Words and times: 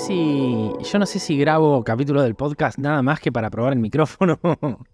si. 0.00 0.72
Yo 0.82 0.98
no 0.98 1.06
sé 1.06 1.18
si 1.18 1.36
grabo 1.36 1.84
capítulos 1.84 2.22
del 2.22 2.34
podcast 2.34 2.78
nada 2.78 3.02
más 3.02 3.20
que 3.20 3.30
para 3.30 3.50
probar 3.50 3.72
el 3.74 3.78
micrófono 3.78 4.38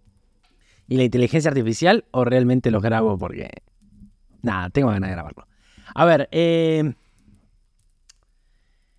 y 0.88 0.96
la 0.96 1.04
inteligencia 1.04 1.50
artificial 1.50 2.04
o 2.10 2.24
realmente 2.24 2.70
los 2.70 2.82
grabo 2.82 3.16
porque. 3.16 3.50
Nada, 4.42 4.70
tengo 4.70 4.88
ganas 4.88 5.08
de 5.08 5.14
grabarlo. 5.14 5.46
A 5.94 6.04
ver, 6.04 6.28
eh, 6.30 6.94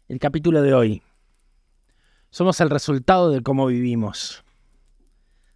el 0.07 0.19
capítulo 0.19 0.61
de 0.61 0.73
hoy. 0.73 1.01
Somos 2.29 2.59
el 2.59 2.69
resultado 2.69 3.31
de 3.31 3.41
cómo 3.41 3.67
vivimos. 3.67 4.43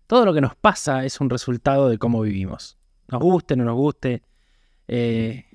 Todo 0.07 0.25
lo 0.25 0.33
que 0.33 0.41
nos 0.41 0.55
pasa 0.55 1.05
es 1.05 1.20
un 1.20 1.29
resultado 1.29 1.89
de 1.89 1.97
cómo 1.97 2.21
vivimos. 2.21 2.77
Nos 3.07 3.21
guste, 3.21 3.55
no 3.55 3.65
nos 3.65 3.75
guste. 3.75 4.23
Eh, 4.87 5.45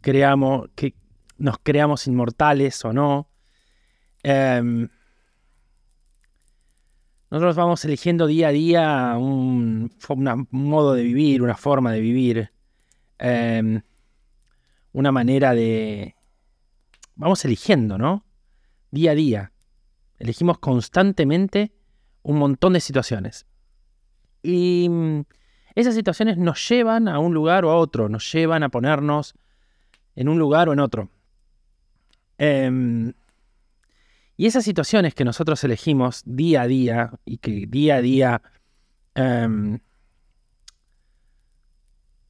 creamos, 0.00 0.68
que 0.74 0.94
nos 1.38 1.58
creamos 1.62 2.06
inmortales 2.06 2.84
o 2.84 2.92
no. 2.92 3.28
Em, 4.24 4.88
nosotros 7.30 7.56
vamos 7.56 7.84
eligiendo 7.84 8.26
día 8.26 8.48
a 8.48 8.52
día 8.52 9.16
un, 9.18 9.92
modo 10.50 10.94
de 10.94 11.02
vivir, 11.02 11.42
una 11.42 11.56
forma 11.56 11.92
de 11.92 12.00
vivir, 12.00 12.50
em, 13.18 13.82
una 14.92 15.12
manera 15.12 15.54
de... 15.54 16.16
Vamos 17.16 17.44
eligiendo, 17.44 17.98
¿no? 17.98 18.24
Día 18.90 19.10
a 19.10 19.14
día. 19.14 19.52
Elegimos 20.18 20.58
constantemente 20.58 21.72
un 22.22 22.38
montón 22.38 22.72
de 22.72 22.80
situaciones. 22.80 23.46
Y 24.42 24.88
mm, 24.88 25.20
esas 25.74 25.94
situaciones 25.94 26.38
nos 26.38 26.66
llevan 26.66 27.08
a 27.08 27.18
un 27.18 27.34
lugar 27.34 27.66
o 27.66 27.70
a 27.70 27.76
otro, 27.76 28.08
nos 28.08 28.32
llevan 28.32 28.62
a 28.62 28.70
ponernos 28.70 29.34
en 30.16 30.30
un 30.30 30.38
lugar 30.38 30.70
o 30.70 30.72
en 30.72 30.80
otro. 30.80 31.10
Em, 32.38 33.12
y 34.36 34.46
esas 34.46 34.64
situaciones 34.64 35.14
que 35.14 35.24
nosotros 35.24 35.62
elegimos 35.64 36.22
día 36.26 36.62
a 36.62 36.66
día 36.66 37.12
y 37.24 37.38
que 37.38 37.66
día 37.68 37.96
a 37.96 38.00
día 38.00 38.42
em, 39.14 39.78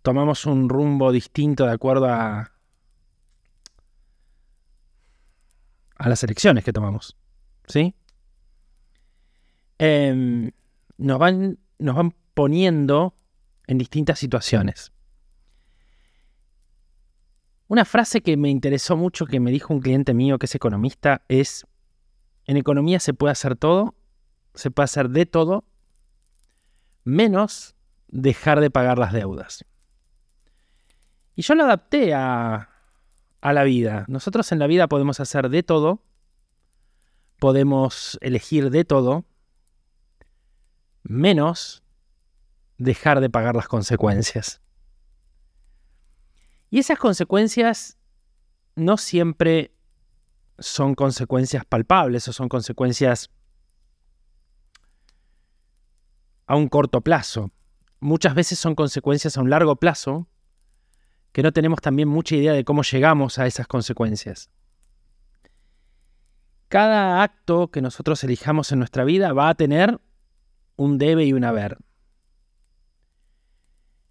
tomamos 0.02 0.44
un 0.44 0.68
rumbo 0.68 1.12
distinto 1.12 1.64
de 1.64 1.72
acuerdo 1.72 2.06
a, 2.06 2.50
las 5.98 6.22
elecciones 6.22 6.62
que 6.64 6.72
tomamos, 6.74 7.16
¿sí? 7.66 7.94
Em, 9.78 10.50
nos, 10.98 11.18
van, 11.18 11.58
nos 11.78 11.96
van 11.96 12.14
poniendo 12.34 13.14
en 13.66 13.78
distintas 13.78 14.18
situaciones. 14.18 14.92
Una 17.68 17.86
frase 17.86 18.20
que 18.20 18.36
me 18.36 18.50
interesó 18.50 18.98
mucho 18.98 19.24
que 19.24 19.40
me 19.40 19.50
dijo 19.50 19.72
un 19.72 19.80
cliente 19.80 20.12
mío 20.12 20.38
que 20.38 20.44
es 20.44 20.54
economista 20.54 21.22
es 21.28 21.66
en 22.46 22.56
economía 22.56 23.00
se 23.00 23.14
puede 23.14 23.32
hacer 23.32 23.56
todo, 23.56 23.94
se 24.54 24.70
puede 24.70 24.84
hacer 24.84 25.10
de 25.10 25.26
todo, 25.26 25.64
menos 27.04 27.74
dejar 28.08 28.60
de 28.60 28.70
pagar 28.70 28.98
las 28.98 29.12
deudas. 29.12 29.64
Y 31.34 31.42
yo 31.42 31.54
lo 31.54 31.64
adapté 31.64 32.14
a, 32.14 32.70
a 33.40 33.52
la 33.52 33.64
vida. 33.64 34.04
Nosotros 34.08 34.52
en 34.52 34.58
la 34.58 34.66
vida 34.66 34.88
podemos 34.88 35.20
hacer 35.20 35.48
de 35.48 35.62
todo, 35.62 36.02
podemos 37.38 38.18
elegir 38.20 38.70
de 38.70 38.84
todo, 38.84 39.24
menos 41.02 41.82
dejar 42.78 43.20
de 43.20 43.30
pagar 43.30 43.54
las 43.56 43.68
consecuencias. 43.68 44.60
Y 46.70 46.78
esas 46.78 46.98
consecuencias 46.98 47.98
no 48.74 48.96
siempre 48.96 49.73
son 50.58 50.94
consecuencias 50.94 51.64
palpables 51.64 52.28
o 52.28 52.32
son 52.32 52.48
consecuencias 52.48 53.30
a 56.46 56.56
un 56.56 56.68
corto 56.68 57.00
plazo. 57.00 57.50
Muchas 58.00 58.34
veces 58.34 58.58
son 58.58 58.74
consecuencias 58.74 59.36
a 59.36 59.40
un 59.40 59.50
largo 59.50 59.76
plazo 59.76 60.28
que 61.32 61.42
no 61.42 61.52
tenemos 61.52 61.80
también 61.80 62.08
mucha 62.08 62.36
idea 62.36 62.52
de 62.52 62.64
cómo 62.64 62.82
llegamos 62.82 63.38
a 63.38 63.46
esas 63.46 63.66
consecuencias. 63.66 64.50
Cada 66.68 67.22
acto 67.22 67.70
que 67.70 67.82
nosotros 67.82 68.22
elijamos 68.24 68.70
en 68.72 68.78
nuestra 68.78 69.04
vida 69.04 69.32
va 69.32 69.48
a 69.48 69.54
tener 69.54 70.00
un 70.76 70.98
debe 70.98 71.24
y 71.24 71.32
un 71.32 71.44
haber. 71.44 71.78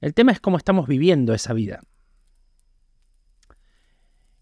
El 0.02 0.14
tema 0.14 0.34
es 0.34 0.40
cómo 0.40 0.58
estamos 0.58 0.88
viviendo 0.88 1.34
esa 1.34 1.54
vida. 1.54 1.82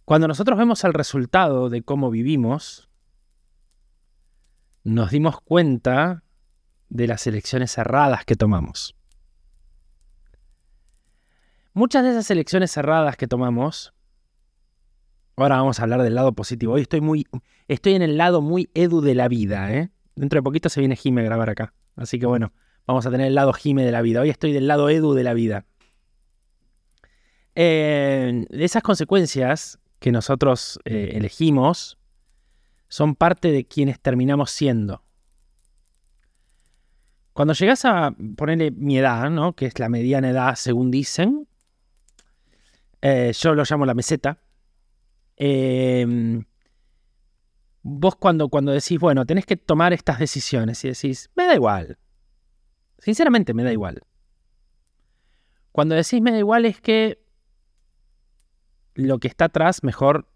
Cuando 0.06 0.28
nosotros 0.28 0.58
vemos 0.58 0.84
el 0.84 0.94
resultado 0.94 1.70
de 1.70 1.84
cómo 1.84 2.10
vivimos, 2.10 2.90
nos 4.84 5.12
dimos 5.12 5.40
cuenta 5.42 6.24
de 6.90 7.08
las 7.08 7.28
elecciones 7.28 7.78
erradas 7.78 8.26
que 8.26 8.36
tomamos. 8.36 8.96
Muchas 11.74 12.04
de 12.04 12.10
esas 12.12 12.30
elecciones 12.32 12.76
erradas 12.76 13.16
que 13.16 13.28
tomamos, 13.28 13.94
ahora 15.38 15.58
vamos 15.58 15.80
a 15.80 15.84
hablar 15.84 16.02
del 16.02 16.16
lado 16.16 16.34
positivo. 16.34 16.74
Hoy 16.74 16.82
estoy 16.82 17.00
muy, 17.00 17.26
estoy 17.70 17.94
en 17.94 18.02
el 18.02 18.18
lado 18.18 18.42
muy 18.42 18.70
edu 18.74 19.00
de 19.00 19.16
la 19.16 19.30
vida, 19.30 19.72
¿eh? 19.72 19.90
Dentro 20.16 20.38
de 20.38 20.44
poquito 20.44 20.68
se 20.68 20.82
viene 20.82 20.98
Jime 20.98 21.22
a 21.22 21.26
grabar 21.26 21.50
acá. 21.50 21.74
Así 21.96 22.20
que 22.20 22.26
bueno, 22.26 22.52
vamos 22.86 23.06
a 23.06 23.12
tener 23.12 23.28
el 23.28 23.36
lado 23.36 23.54
Jime 23.54 23.86
de 23.86 23.92
la 23.92 24.02
vida. 24.02 24.20
Hoy 24.20 24.30
estoy 24.30 24.52
del 24.52 24.68
lado 24.68 24.90
edu 24.90 25.14
de 25.14 25.24
la 25.24 25.34
vida. 25.34 25.66
Eh, 27.56 28.46
esas 28.52 28.84
consecuencias 28.84 29.80
que 30.02 30.12
nosotros 30.12 30.80
eh, 30.84 31.12
elegimos 31.14 32.00
son 32.90 33.16
parte 33.16 33.52
de 33.52 33.66
quienes 33.66 34.00
terminamos 34.00 34.50
siendo. 34.50 35.04
Cuando 37.34 37.54
llegas 37.54 37.86
a 37.86 38.12
ponerle 38.36 38.72
mi 38.72 38.98
edad, 38.98 39.30
¿no? 39.30 39.56
que 39.56 39.68
es 39.68 39.78
la 39.78 39.90
mediana 39.90 40.32
edad 40.32 40.56
según 40.56 40.90
dicen, 40.90 41.48
eh, 43.04 43.32
yo 43.40 43.54
lo 43.54 43.64
llamo 43.64 43.86
la 43.86 43.94
meseta, 43.94 44.40
em, 45.38 46.46
vos 47.84 48.16
cuando, 48.16 48.50
cuando 48.50 48.72
decís, 48.72 49.00
bueno, 49.00 49.24
tenés 49.28 49.46
que 49.46 49.56
tomar 49.56 49.94
estas 49.94 50.18
decisiones 50.18 50.84
y 50.84 50.90
decís, 50.90 51.30
me 51.36 51.46
da 51.46 51.54
igual, 51.54 52.00
sinceramente 52.98 53.54
me 53.54 53.64
da 53.64 53.72
igual. 53.72 54.02
Cuando 55.72 55.94
decís 55.94 56.22
me 56.22 56.32
da 56.32 56.40
igual 56.40 56.66
es 56.66 56.82
que 56.82 57.21
lo 58.94 59.20
que 59.20 59.28
está 59.28 59.46
atrás, 59.46 59.84
mejor 59.84 60.28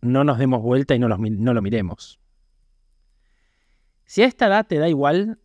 no 0.00 0.24
nos 0.24 0.38
demos 0.38 0.62
vuelta 0.62 0.94
y 0.94 0.98
no, 0.98 1.08
lo 1.08 1.62
miremos. 1.62 2.20
Si 4.04 4.22
a 4.22 4.26
esta 4.26 4.46
edad 4.46 4.66
te 4.66 4.78
da 4.78 4.88
igual 4.88 5.40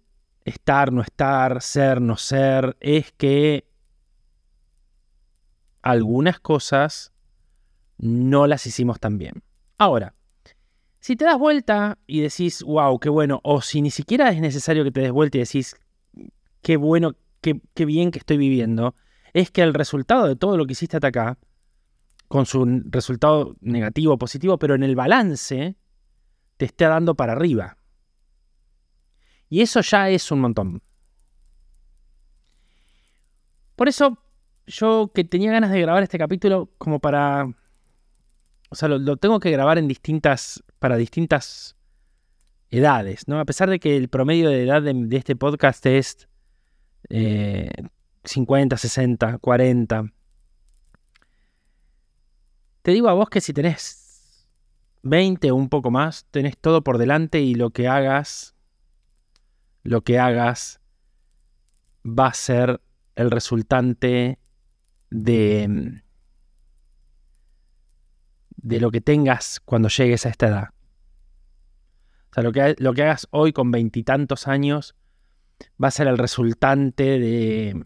estar, 0.45 0.91
no 0.91 1.01
estar, 1.01 1.61
ser, 1.61 2.01
no 2.01 2.17
ser, 2.17 2.77
es 2.79 3.11
que 3.13 3.67
algunas 5.81 6.39
cosas 6.39 7.11
no 7.97 8.47
las 8.47 8.65
hicimos 8.67 8.99
tan 8.99 9.17
bien. 9.17 9.43
Ahora, 9.77 10.13
si 10.99 11.15
te 11.15 11.25
das 11.25 11.39
vuelta 11.39 11.97
y 12.05 12.21
decís, 12.21 12.61
wow, 12.63 12.99
qué 12.99 13.09
bueno, 13.09 13.39
o 13.43 13.61
si 13.61 13.81
ni 13.81 13.89
siquiera 13.89 14.29
es 14.29 14.39
necesario 14.39 14.83
que 14.83 14.91
te 14.91 15.01
des 15.01 15.11
vuelta 15.11 15.37
y 15.37 15.41
decís, 15.41 15.75
qué 16.61 16.77
bueno, 16.77 17.15
qué 17.41 17.85
bien 17.85 18.11
que 18.11 18.19
estoy 18.19 18.37
viviendo, 18.37 18.93
es 19.33 19.49
que 19.49 19.63
el 19.63 19.73
resultado 19.73 20.27
de 20.27 20.35
todo 20.35 20.57
lo 20.57 20.67
que 20.67 20.73
hiciste 20.73 20.97
hasta 20.97 21.07
acá 21.07 21.37
con 22.31 22.45
su 22.45 22.65
resultado 22.85 23.57
negativo 23.59 24.13
o 24.13 24.17
positivo, 24.17 24.57
pero 24.57 24.73
en 24.73 24.83
el 24.83 24.95
balance 24.95 25.75
te 26.55 26.65
está 26.65 26.87
dando 26.87 27.13
para 27.13 27.33
arriba. 27.33 27.75
Y 29.49 29.59
eso 29.59 29.81
ya 29.81 30.09
es 30.09 30.31
un 30.31 30.39
montón. 30.39 30.81
Por 33.75 33.89
eso 33.89 34.17
yo 34.65 35.11
que 35.13 35.25
tenía 35.25 35.51
ganas 35.51 35.71
de 35.71 35.81
grabar 35.81 36.03
este 36.03 36.17
capítulo 36.17 36.71
como 36.77 37.01
para... 37.01 37.53
O 38.69 38.75
sea, 38.75 38.87
lo, 38.87 39.17
tengo 39.17 39.41
que 39.41 39.51
grabar 39.51 39.77
en 39.77 39.89
distintas... 39.89 40.63
para 40.79 40.95
distintas 40.95 41.75
edades, 42.69 43.27
¿no? 43.27 43.41
A 43.41 43.45
pesar 43.45 43.69
de 43.69 43.77
que 43.77 43.97
el 43.97 44.07
promedio 44.07 44.47
de 44.47 44.63
edad 44.63 44.81
de, 44.81 45.17
este 45.17 45.35
podcast 45.35 45.85
es 45.85 46.29
50, 48.23 48.77
60, 48.77 49.37
40. 49.39 50.13
Te 52.81 52.91
digo 52.91 53.09
a 53.09 53.13
vos 53.13 53.29
que 53.29 53.41
si 53.41 53.53
tenés 53.53 54.47
20 55.03 55.51
o 55.51 55.55
un 55.55 55.69
poco 55.69 55.91
más, 55.91 56.25
tenés 56.31 56.57
todo 56.57 56.83
por 56.83 56.97
delante 56.97 57.39
y 57.41 57.53
lo 57.53 57.69
que 57.69 57.87
hagas, 57.87 58.55
lo 59.83 60.01
que 60.01 60.17
hagas 60.17 60.81
va 62.05 62.27
a 62.27 62.33
ser 62.33 62.81
el 63.15 63.29
resultante 63.29 64.39
de, 65.11 66.01
de 68.55 68.79
lo 68.79 68.89
que 68.89 69.01
tengas 69.01 69.59
cuando 69.59 69.89
llegues 69.89 70.25
a 70.25 70.29
esta 70.29 70.47
edad. 70.47 70.69
O 72.31 72.33
sea, 72.33 72.43
lo 72.43 72.51
que, 72.51 72.75
lo 72.79 72.93
que 72.93 73.03
hagas 73.03 73.27
hoy 73.29 73.53
con 73.53 73.69
veintitantos 73.69 74.47
años 74.47 74.95
va 75.81 75.89
a 75.89 75.91
ser 75.91 76.07
el 76.07 76.17
resultante 76.17 77.19
de, 77.19 77.85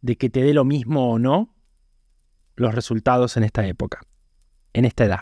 de 0.00 0.16
que 0.16 0.28
te 0.28 0.42
dé 0.42 0.54
lo 0.54 0.64
mismo 0.64 1.12
o 1.12 1.18
no 1.20 1.55
los 2.56 2.74
resultados 2.74 3.36
en 3.36 3.44
esta 3.44 3.66
época, 3.66 4.00
en 4.72 4.84
esta 4.84 5.04
edad. 5.04 5.20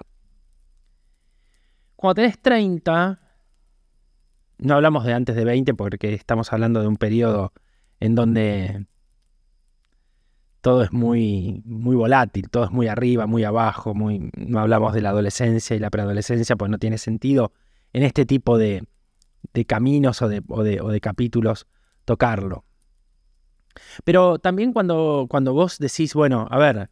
Cuando 1.97 2.15
tenés 2.15 2.41
30, 2.41 3.21
no 4.59 4.75
hablamos 4.75 5.05
de 5.05 5.13
antes 5.13 5.37
de 5.37 5.45
20 5.45 5.75
porque 5.75 6.15
estamos 6.15 6.53
hablando 6.53 6.81
de 6.81 6.87
un 6.87 6.97
periodo 6.97 7.53
en 8.01 8.15
donde 8.15 8.87
todo 10.61 10.83
es 10.83 10.93
muy, 10.93 11.63
muy 11.67 11.95
volátil, 11.95 12.49
todo 12.49 12.65
es 12.65 12.71
muy 12.71 12.89
arriba, 12.89 13.27
muy 13.27 13.45
abajo, 13.45 13.95
muy, 13.95 14.31
no 14.35 14.61
hablamos 14.61 14.95
de 14.95 15.03
la 15.03 15.11
adolescencia 15.11 15.77
y 15.77 15.79
la 15.79 15.91
preadolescencia, 15.91 16.57
pues 16.57 16.71
no 16.71 16.79
tiene 16.79 16.97
sentido 16.97 17.53
en 17.93 18.03
este 18.03 18.25
tipo 18.25 18.57
de, 18.57 18.87
caminos 19.67 20.23
o 20.23 20.29
de, 20.29 20.43
o, 20.49 20.63
de, 20.63 21.01
capítulos 21.03 21.67
tocarlo. 22.07 22.65
Pero 24.05 24.39
también 24.39 24.73
cuando, 24.73 25.27
cuando 25.29 25.53
vos 25.53 25.79
decís, 25.79 26.15
bueno, 26.15 26.49
a 26.51 26.57
ver, 26.57 26.89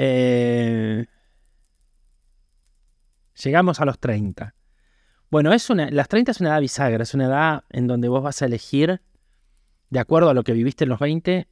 eh, 0.00 1.06
llegamos 3.42 3.80
a 3.80 3.84
los 3.84 3.98
30. 3.98 4.54
Bueno, 5.28 5.52
es 5.52 5.68
una, 5.70 5.90
las 5.90 6.06
30 6.06 6.30
es 6.30 6.40
una 6.40 6.50
edad 6.50 6.60
bisagra, 6.60 7.02
es 7.02 7.14
una 7.14 7.26
edad 7.26 7.64
en 7.70 7.88
donde 7.88 8.06
vos 8.06 8.22
vas 8.22 8.40
a 8.40 8.46
elegir, 8.46 9.02
de 9.90 9.98
acuerdo 9.98 10.30
a 10.30 10.34
lo 10.34 10.44
que 10.44 10.52
viviste 10.52 10.84
en 10.84 10.90
los 10.90 11.00
20, 11.00 11.48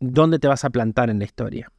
dónde 0.00 0.38
te 0.38 0.48
vas 0.48 0.64
a 0.64 0.70
plantar 0.70 1.10
en 1.10 1.18
la 1.18 1.26
historia. 1.26 1.70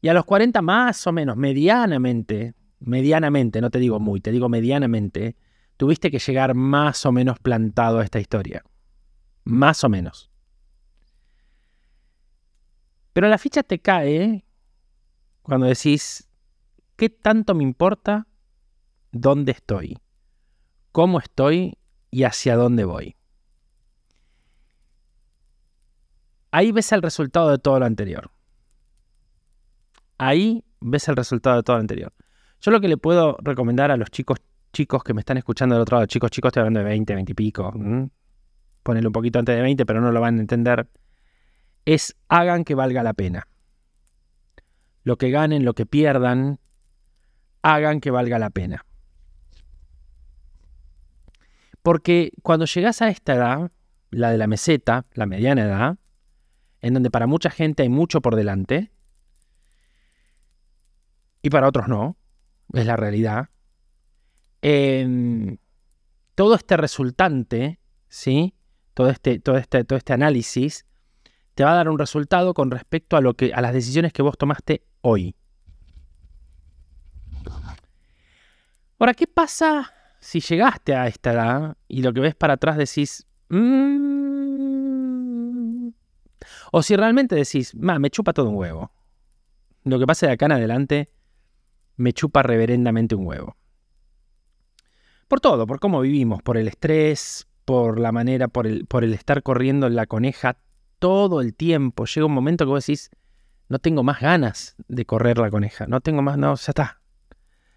Y 0.00 0.06
a 0.06 0.14
los 0.14 0.24
40 0.24 0.62
más 0.62 1.04
o 1.08 1.12
menos, 1.12 1.36
medianamente, 1.36 2.54
medianamente, 2.78 3.60
no 3.60 3.70
te 3.70 3.80
digo 3.80 3.98
muy, 3.98 4.20
te 4.20 4.30
digo 4.30 4.48
medianamente, 4.48 5.34
tuviste 5.76 6.12
que 6.12 6.20
llegar 6.20 6.54
más 6.54 7.04
o 7.04 7.10
menos 7.10 7.40
plantado 7.40 7.98
a 7.98 8.04
esta 8.04 8.20
historia. 8.20 8.62
Más 9.42 9.82
o 9.82 9.88
menos. 9.88 10.27
Pero 13.18 13.26
la 13.26 13.38
ficha 13.38 13.64
te 13.64 13.80
cae 13.80 14.44
cuando 15.42 15.66
decís, 15.66 16.28
¿qué 16.94 17.10
tanto 17.10 17.52
me 17.52 17.64
importa 17.64 18.28
dónde 19.10 19.50
estoy? 19.50 19.98
¿Cómo 20.92 21.18
estoy 21.18 21.76
y 22.12 22.22
hacia 22.22 22.54
dónde 22.54 22.84
voy? 22.84 23.16
Ahí 26.52 26.70
ves 26.70 26.92
el 26.92 27.02
resultado 27.02 27.50
de 27.50 27.58
todo 27.58 27.80
lo 27.80 27.86
anterior. 27.86 28.30
Ahí 30.18 30.64
ves 30.78 31.08
el 31.08 31.16
resultado 31.16 31.56
de 31.56 31.64
todo 31.64 31.74
lo 31.74 31.80
anterior. 31.80 32.12
Yo 32.60 32.70
lo 32.70 32.80
que 32.80 32.86
le 32.86 32.98
puedo 32.98 33.36
recomendar 33.42 33.90
a 33.90 33.96
los 33.96 34.10
chicos 34.12 34.38
chicos 34.72 35.02
que 35.02 35.12
me 35.12 35.22
están 35.22 35.38
escuchando 35.38 35.74
del 35.74 35.82
otro 35.82 35.96
lado, 35.96 36.06
chicos 36.06 36.30
chicos, 36.30 36.50
estoy 36.50 36.60
hablando 36.60 36.78
de 36.78 36.84
20, 36.84 37.14
20 37.16 37.32
y 37.32 37.34
pico, 37.34 37.72
un 37.74 38.12
poquito 39.12 39.40
antes 39.40 39.56
de 39.56 39.62
20, 39.62 39.84
pero 39.86 40.00
no 40.00 40.12
lo 40.12 40.20
van 40.20 40.38
a 40.38 40.40
entender, 40.40 40.88
es 41.88 42.14
hagan 42.28 42.64
que 42.64 42.74
valga 42.74 43.02
la 43.02 43.14
pena. 43.14 43.48
Lo 45.04 45.16
que 45.16 45.30
ganen, 45.30 45.64
lo 45.64 45.72
que 45.72 45.86
pierdan, 45.86 46.60
hagan 47.62 48.00
que 48.00 48.10
valga 48.10 48.38
la 48.38 48.50
pena. 48.50 48.84
Porque 51.80 52.32
cuando 52.42 52.66
llegas 52.66 53.00
a 53.00 53.08
esta 53.08 53.36
edad, 53.36 53.72
la 54.10 54.30
de 54.30 54.36
la 54.36 54.46
meseta, 54.46 55.06
la 55.14 55.24
mediana 55.24 55.64
edad, 55.64 55.98
en 56.82 56.92
donde 56.92 57.10
para 57.10 57.26
mucha 57.26 57.48
gente 57.48 57.84
hay 57.84 57.88
mucho 57.88 58.20
por 58.20 58.36
delante 58.36 58.92
y 61.40 61.48
para 61.48 61.68
otros 61.68 61.88
no, 61.88 62.18
es 62.74 62.84
la 62.84 62.96
realidad. 62.96 63.48
Em, 64.60 65.56
todo 66.34 66.54
este 66.54 66.76
resultante, 66.76 67.80
¿sí? 68.08 68.54
Todo 68.92 69.08
este, 69.08 69.38
todo, 69.38 69.56
este, 69.56 69.84
todo 69.84 69.96
este 69.96 70.12
análisis 70.12 70.84
te 71.58 71.64
va 71.64 71.72
a 71.72 71.74
dar 71.74 71.88
un 71.88 71.98
resultado 71.98 72.54
con 72.54 72.70
respecto 72.70 73.16
a, 73.16 73.20
lo 73.20 73.34
que, 73.34 73.52
a 73.52 73.60
las 73.60 73.72
decisiones 73.72 74.12
que 74.12 74.22
vos 74.22 74.38
tomaste 74.38 74.84
hoy. 75.00 75.34
Ahora, 79.00 79.12
¿qué 79.12 79.26
pasa 79.26 79.92
si 80.20 80.38
llegaste 80.38 80.94
a 80.94 81.08
esta 81.08 81.32
edad 81.32 81.76
y 81.88 82.02
lo 82.02 82.12
que 82.12 82.20
ves 82.20 82.36
para 82.36 82.54
atrás 82.54 82.76
decís, 82.76 83.26
mmm, 83.48 84.68
o 86.70 86.80
si 86.80 86.94
realmente 86.94 87.34
decís, 87.34 87.74
ma, 87.74 87.98
me 87.98 88.10
chupa 88.10 88.32
todo 88.32 88.50
un 88.50 88.56
huevo. 88.56 88.92
Lo 89.82 89.98
que 89.98 90.06
pasa 90.06 90.28
de 90.28 90.34
acá 90.34 90.46
en 90.46 90.52
adelante 90.52 91.10
me 91.96 92.12
chupa 92.12 92.44
reverendamente 92.44 93.16
un 93.16 93.26
huevo. 93.26 93.56
Por 95.26 95.40
todo, 95.40 95.66
por 95.66 95.80
cómo 95.80 96.02
vivimos, 96.02 96.40
por 96.40 96.56
el 96.56 96.68
estrés, 96.68 97.48
por 97.64 97.98
la 97.98 98.12
manera, 98.12 98.46
por 98.46 98.68
el, 98.68 98.86
por 98.86 99.02
el 99.02 99.12
estar 99.12 99.42
corriendo 99.42 99.88
en 99.88 99.96
la 99.96 100.06
coneja 100.06 100.56
todo 100.98 101.40
el 101.40 101.54
tiempo. 101.54 102.04
Llega 102.06 102.26
un 102.26 102.32
momento 102.32 102.64
que 102.64 102.70
vos 102.70 102.86
decís, 102.86 103.10
no 103.68 103.78
tengo 103.78 104.02
más 104.02 104.20
ganas 104.20 104.76
de 104.88 105.04
correr 105.04 105.38
la 105.38 105.50
coneja, 105.50 105.86
no 105.86 106.00
tengo 106.00 106.22
más, 106.22 106.38
no, 106.38 106.54
ya 106.54 106.70
está. 106.70 107.00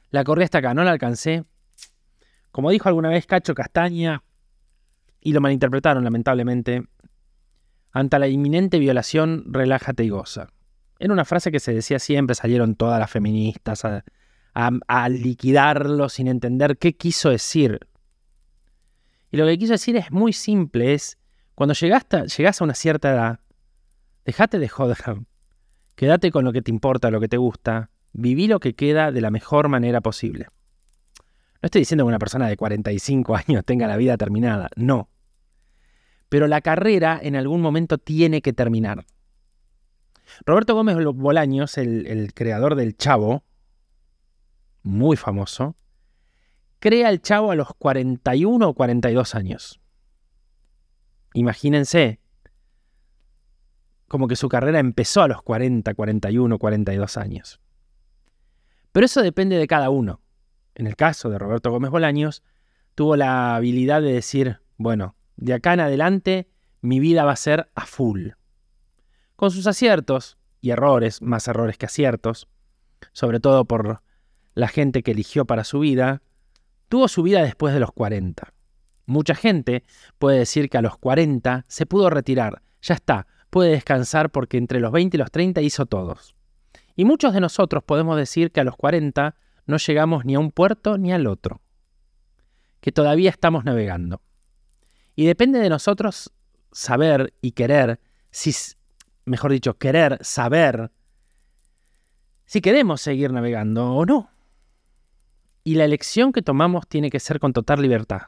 La 0.09 0.23
corrí 0.23 0.43
hasta 0.43 0.59
acá, 0.59 0.73
no 0.73 0.83
la 0.83 0.91
alcancé. 0.91 1.45
Como 2.51 2.69
dijo 2.69 2.89
alguna 2.89 3.09
vez 3.09 3.25
Cacho 3.25 3.55
Castaña, 3.55 4.23
y 5.21 5.33
lo 5.33 5.41
malinterpretaron 5.41 6.03
lamentablemente, 6.03 6.83
ante 7.91 8.19
la 8.19 8.27
inminente 8.27 8.79
violación, 8.79 9.45
relájate 9.47 10.03
y 10.03 10.09
goza. 10.09 10.47
Era 10.99 11.13
una 11.13 11.25
frase 11.25 11.51
que 11.51 11.59
se 11.59 11.73
decía 11.73 11.99
siempre, 11.99 12.35
salieron 12.35 12.75
todas 12.75 12.99
las 12.99 13.09
feministas 13.09 13.83
a, 13.85 15.09
liquidarlo 15.09 16.09
sin 16.09 16.27
entender 16.27 16.77
qué 16.77 16.93
quiso 16.93 17.29
decir. 17.29 17.87
Y 19.31 19.37
lo 19.37 19.45
que 19.45 19.57
quiso 19.57 19.73
decir 19.73 19.95
es 19.95 20.11
muy 20.11 20.33
simple, 20.33 20.93
es 20.93 21.17
cuando 21.61 21.73
llegaste, 21.75 22.27
llegas 22.27 22.59
a 22.59 22.63
una 22.63 22.73
cierta 22.73 23.11
edad, 23.11 23.39
dejate 24.25 24.57
de 24.57 24.67
joder, 24.67 24.97
quédate 25.95 26.31
con 26.31 26.43
lo 26.43 26.51
que 26.51 26.61
te 26.61 26.71
importa, 26.71 27.11
lo 27.11 27.19
que 27.19 27.27
te 27.27 27.37
gusta, 27.37 27.91
viví 28.13 28.47
lo 28.47 28.59
que 28.59 28.73
queda 28.73 29.11
de 29.11 29.21
la 29.21 29.29
mejor 29.29 29.69
manera 29.69 30.01
posible. 30.01 30.47
No 31.61 31.67
estoy 31.67 31.81
diciendo 31.81 32.03
que 32.03 32.09
una 32.09 32.19
persona 32.19 32.47
de 32.47 32.57
45 32.57 33.35
años 33.35 33.63
tenga 33.63 33.87
la 33.87 33.97
vida 33.97 34.17
terminada, 34.17 34.69
no 34.75 35.11
pero 36.31 36.47
la 36.47 36.61
carrera 36.61 37.19
en 37.21 37.35
algún 37.35 37.59
momento 37.59 37.97
tiene 37.97 38.41
que 38.41 38.53
terminar. 38.53 39.05
Roberto 40.45 40.75
Gómez 40.75 40.95
Bolaños, 41.13 41.77
el, 41.77 42.31
creador 42.33 42.75
del 42.75 42.95
Chavo, 42.95 43.43
muy 44.81 45.17
famoso, 45.17 45.75
crea 46.79 47.09
el 47.09 47.21
Chavo 47.21 47.51
a 47.51 47.55
los 47.55 47.67
41 47.77 48.65
o 48.65 48.73
42 48.73 49.35
años. 49.35 49.80
Imagínense, 51.33 52.19
como 54.07 54.27
que 54.27 54.35
su 54.35 54.49
carrera 54.49 54.79
empezó 54.79 55.21
a 55.21 55.27
los 55.27 55.41
40, 55.41 55.93
41, 55.93 56.59
42 56.59 57.17
años. 57.17 57.61
Pero 58.91 59.05
eso 59.05 59.21
depende 59.21 59.57
de 59.57 59.67
cada 59.67 59.89
uno. 59.89 60.21
En 60.75 60.87
el 60.87 60.95
caso 60.95 61.29
de 61.29 61.39
Roberto 61.39 61.71
Gómez 61.71 61.91
Bolaños, 61.91 62.43
tuvo 62.95 63.15
la 63.15 63.55
habilidad 63.55 64.01
de 64.01 64.11
decir, 64.11 64.59
bueno, 64.77 65.15
de 65.37 65.53
acá 65.53 65.73
en 65.73 65.79
adelante 65.79 66.49
mi 66.81 66.99
vida 66.99 67.23
va 67.23 67.31
a 67.31 67.37
ser 67.37 67.69
a 67.75 67.85
full. 67.85 68.31
Con 69.35 69.51
sus 69.51 69.67
aciertos 69.67 70.37
y 70.59 70.71
errores, 70.71 71.21
más 71.21 71.47
errores 71.47 71.77
que 71.77 71.85
aciertos, 71.85 72.47
sobre 73.13 73.39
todo 73.39 73.65
por 73.65 74.01
la 74.53 74.67
gente 74.67 75.03
que 75.03 75.11
eligió 75.11 75.45
para 75.45 75.63
su 75.63 75.79
vida, 75.79 76.21
tuvo 76.89 77.07
su 77.07 77.23
vida 77.23 77.41
después 77.43 77.73
de 77.73 77.79
los 77.79 77.91
40. 77.91 78.53
Mucha 79.11 79.35
gente 79.35 79.83
puede 80.19 80.39
decir 80.39 80.69
que 80.69 80.77
a 80.77 80.81
los 80.81 80.97
40 80.97 81.65
se 81.67 81.85
pudo 81.85 82.09
retirar, 82.09 82.61
ya 82.81 82.93
está, 82.93 83.27
puede 83.49 83.71
descansar 83.71 84.31
porque 84.31 84.57
entre 84.57 84.79
los 84.79 84.93
20 84.93 85.17
y 85.17 85.19
los 85.19 85.29
30 85.29 85.61
hizo 85.61 85.85
todos. 85.85 86.33
Y 86.95 87.03
muchos 87.03 87.33
de 87.33 87.41
nosotros 87.41 87.83
podemos 87.83 88.15
decir 88.15 88.51
que 88.51 88.61
a 88.61 88.63
los 88.63 88.77
40 88.77 89.35
no 89.65 89.77
llegamos 89.77 90.23
ni 90.23 90.35
a 90.35 90.39
un 90.39 90.51
puerto 90.51 90.97
ni 90.97 91.11
al 91.11 91.27
otro, 91.27 91.61
que 92.79 92.93
todavía 92.93 93.29
estamos 93.29 93.65
navegando. 93.65 94.21
Y 95.17 95.25
depende 95.25 95.59
de 95.59 95.69
nosotros 95.69 96.31
saber 96.71 97.33
y 97.41 97.51
querer, 97.51 97.99
mejor 99.25 99.51
dicho, 99.51 99.77
querer 99.77 100.19
saber 100.21 100.89
si 102.45 102.61
queremos 102.61 103.01
seguir 103.01 103.33
navegando 103.33 103.93
o 103.93 104.05
no. 104.05 104.29
Y 105.65 105.75
la 105.75 105.83
elección 105.83 106.31
que 106.31 106.41
tomamos 106.41 106.87
tiene 106.87 107.09
que 107.09 107.19
ser 107.19 107.41
con 107.41 107.51
total 107.51 107.81
libertad. 107.81 108.21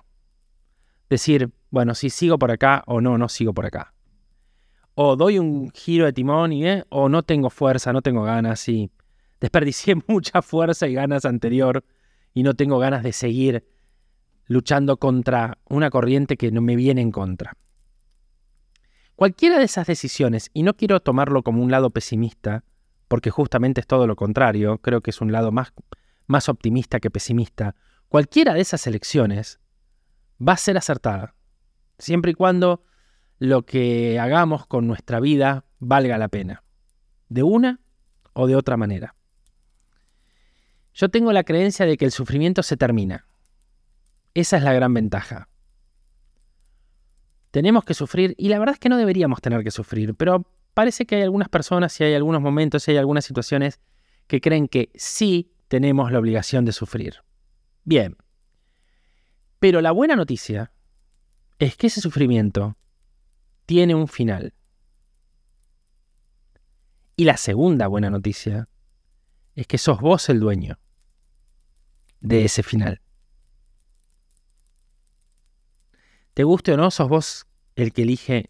Decir, 1.14 1.52
bueno, 1.70 1.94
si 1.94 2.10
sigo 2.10 2.40
por 2.40 2.50
acá 2.50 2.82
o 2.88 3.00
no, 3.00 3.20
no 3.20 3.30
sigo 3.30 3.54
por 3.54 3.68
acá. 3.68 3.94
O 4.96 5.16
doy 5.16 5.38
un 5.38 5.70
giro 5.70 6.06
de 6.08 6.14
timón 6.14 6.52
y, 6.52 6.66
eh, 6.66 6.86
o 6.90 7.08
no 7.08 7.22
tengo 7.22 7.52
fuerza, 7.52 7.94
no 7.94 8.02
tengo 8.02 8.24
ganas 8.24 8.68
y 8.68 8.90
desperdicié 9.40 9.94
mucha 10.08 10.42
fuerza 10.42 10.88
y 10.88 10.96
ganas 10.96 11.26
anterior 11.26 11.86
y 12.34 12.42
no 12.42 12.56
tengo 12.56 12.80
ganas 12.80 13.04
de 13.04 13.14
seguir 13.14 13.64
luchando 14.48 14.98
contra 14.98 15.60
una 15.70 15.92
corriente 15.92 16.36
que 16.36 16.52
no 16.52 16.62
me 16.62 16.76
viene 16.76 17.02
en 17.02 17.12
contra. 17.12 17.56
Cualquiera 19.16 19.60
de 19.60 19.66
esas 19.66 19.86
decisiones, 19.86 20.50
y 20.52 20.64
no 20.64 20.74
quiero 20.74 21.00
tomarlo 21.00 21.44
como 21.44 21.62
un 21.62 21.70
lado 21.70 21.92
pesimista, 21.92 22.64
porque 23.08 23.30
justamente 23.30 23.82
es 23.82 23.86
todo 23.86 24.08
lo 24.08 24.16
contrario, 24.16 24.80
creo 24.80 25.02
que 25.02 25.12
es 25.12 25.22
un 25.22 25.32
lado 25.32 25.52
más, 25.52 25.74
más 26.26 26.50
optimista 26.50 27.00
que 27.00 27.12
pesimista, 27.12 27.76
cualquiera 28.10 28.56
de 28.56 28.62
esas 28.62 28.88
elecciones 28.88 29.60
va 30.40 30.54
a 30.54 30.58
ser 30.58 30.78
acertada, 30.78 31.36
siempre 31.98 32.32
y 32.32 32.34
cuando 32.34 32.84
lo 33.40 33.66
que 33.66 34.20
hagamos 34.20 34.66
con 34.66 34.88
nuestra 34.88 35.20
vida 35.20 35.66
valga 35.80 36.18
la 36.18 36.30
pena, 36.30 36.64
de 37.30 37.44
una 37.44 37.80
o 38.34 38.48
de 38.48 38.56
otra 38.56 38.78
manera. 38.78 39.16
Yo 40.94 41.10
tengo 41.10 41.34
la 41.34 41.44
creencia 41.44 41.86
de 41.86 41.98
que 41.98 42.06
el 42.06 42.12
sufrimiento 42.12 42.64
se 42.64 42.78
termina. 42.78 43.26
Esa 44.34 44.58
es 44.58 44.64
la 44.64 44.74
gran 44.74 44.94
ventaja. 44.94 45.50
Tenemos 47.52 47.84
que 47.84 47.94
sufrir, 47.94 48.36
y 48.38 48.50
la 48.50 48.60
verdad 48.60 48.74
es 48.74 48.80
que 48.80 48.90
no 48.90 48.98
deberíamos 48.98 49.42
tener 49.42 49.64
que 49.64 49.72
sufrir, 49.72 50.16
pero 50.16 50.48
parece 50.74 51.06
que 51.06 51.16
hay 51.16 51.22
algunas 51.22 51.50
personas 51.50 52.00
y 52.00 52.04
hay 52.04 52.14
algunos 52.14 52.42
momentos 52.42 52.88
y 52.88 52.92
hay 52.92 52.98
algunas 52.98 53.26
situaciones 53.26 53.80
que 54.28 54.42
creen 54.42 54.68
que 54.68 54.92
sí 54.96 55.54
tenemos 55.68 56.12
la 56.12 56.20
obligación 56.20 56.66
de 56.66 56.72
sufrir. 56.72 57.18
Bien. 57.84 58.16
Pero 59.64 59.80
la 59.80 59.92
buena 59.92 60.18
noticia 60.18 60.74
es 61.58 61.78
que 61.78 61.88
ese 61.88 62.02
sufrimiento 62.02 62.76
tiene 63.66 63.96
un 63.96 64.10
final. 64.10 64.54
Y 67.16 67.24
la 67.24 67.38
segunda 67.38 67.88
buena 67.88 68.10
noticia 68.10 68.68
es 69.56 69.66
que 69.66 69.78
sos 69.78 70.02
vos 70.02 70.28
el 70.28 70.42
dueño 70.42 70.80
de 72.20 72.44
ese 72.44 72.62
final. 72.62 73.02
Te 76.34 76.44
guste 76.44 76.74
o 76.74 76.76
no, 76.76 76.92
sos 76.92 77.08
vos 77.08 77.48
el 77.78 77.94
que 77.94 78.02
elige 78.02 78.50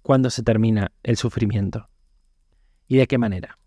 cuándo 0.00 0.30
se 0.30 0.42
termina 0.42 0.92
el 1.02 1.18
sufrimiento. 1.18 1.90
¿Y 2.88 2.96
de 2.96 3.06
qué 3.06 3.18
manera? 3.18 3.58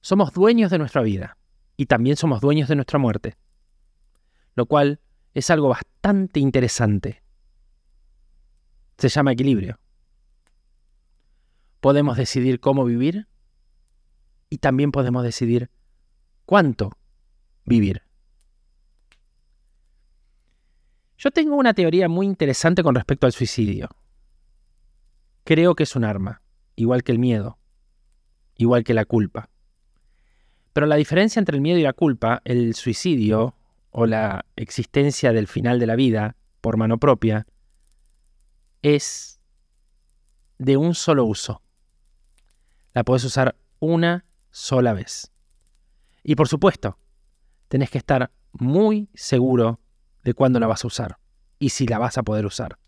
Somos 0.00 0.32
dueños 0.32 0.70
de 0.70 0.78
nuestra 0.78 1.02
vida 1.02 1.36
y 1.76 1.84
también 1.84 2.16
somos 2.16 2.40
dueños 2.40 2.70
de 2.70 2.76
nuestra 2.76 2.98
muerte, 2.98 3.36
lo 4.54 4.64
cual 4.64 4.98
es 5.34 5.50
algo 5.50 5.68
bastante 5.68 6.40
interesante. 6.40 7.22
Se 8.98 9.08
llama 9.08 9.32
equilibrio. 9.32 9.78
Podemos 11.80 12.16
decidir 12.16 12.60
cómo 12.60 12.84
vivir 12.84 13.26
y 14.50 14.58
también 14.58 14.92
podemos 14.92 15.24
decidir 15.24 15.70
cuánto 16.44 16.92
vivir. 17.64 18.02
Yo 21.16 21.30
tengo 21.30 21.56
una 21.56 21.72
teoría 21.72 22.08
muy 22.08 22.26
interesante 22.26 22.82
con 22.82 22.94
respecto 22.94 23.26
al 23.26 23.32
suicidio. 23.32 23.88
Creo 25.44 25.74
que 25.74 25.84
es 25.84 25.96
un 25.96 26.04
arma, 26.04 26.42
igual 26.76 27.02
que 27.02 27.12
el 27.12 27.18
miedo, 27.18 27.58
igual 28.56 28.84
que 28.84 28.94
la 28.94 29.04
culpa. 29.04 29.48
Pero 30.72 30.86
la 30.86 30.96
diferencia 30.96 31.40
entre 31.40 31.56
el 31.56 31.62
miedo 31.62 31.78
y 31.78 31.82
la 31.82 31.92
culpa, 31.92 32.42
el 32.44 32.74
suicidio 32.74 33.54
o 33.92 34.06
la 34.06 34.46
existencia 34.56 35.32
del 35.32 35.46
final 35.46 35.78
de 35.78 35.86
la 35.86 35.96
vida 35.96 36.36
por 36.60 36.76
mano 36.76 36.98
propia, 36.98 37.46
es 38.80 39.40
de 40.58 40.76
un 40.76 40.94
solo 40.94 41.24
uso. 41.24 41.62
La 42.94 43.04
puedes 43.04 43.24
usar 43.24 43.56
una 43.78 44.24
sola 44.50 44.94
vez. 44.94 45.30
Y 46.24 46.34
por 46.34 46.48
supuesto, 46.48 46.98
tenés 47.68 47.90
que 47.90 47.98
estar 47.98 48.30
muy 48.52 49.08
seguro 49.14 49.80
de 50.24 50.34
cuándo 50.34 50.58
la 50.58 50.66
vas 50.66 50.84
a 50.84 50.86
usar 50.86 51.18
y 51.58 51.70
si 51.70 51.86
la 51.86 51.98
vas 51.98 52.16
a 52.16 52.22
poder 52.22 52.46
usar. 52.46 52.78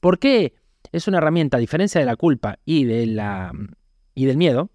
¿Por 0.00 0.18
qué 0.18 0.54
es 0.90 1.08
una 1.08 1.18
herramienta, 1.18 1.56
a 1.56 1.60
diferencia 1.60 2.00
de 2.00 2.06
la 2.06 2.16
culpa 2.16 2.58
y, 2.64 2.84
de 2.84 3.06
la, 3.06 3.52
y 4.14 4.26
del 4.26 4.36
miedo? 4.36 4.70